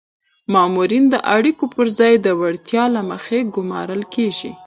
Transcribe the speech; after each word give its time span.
مامورین 0.53 1.05
د 1.09 1.15
اړیکو 1.35 1.65
پر 1.75 1.87
ځای 1.99 2.13
د 2.25 2.27
وړتیا 2.39 2.83
له 2.95 3.01
مخې 3.09 3.39
ګمارل 3.55 4.01
کیږي. 4.13 4.51